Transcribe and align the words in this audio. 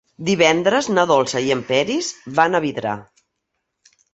Divendres 0.27 0.89
na 0.93 1.03
Dolça 1.11 1.43
i 1.49 1.53
en 1.57 1.61
Peris 1.69 2.11
van 2.41 2.57
a 2.57 2.63
Vidrà. 2.67 2.99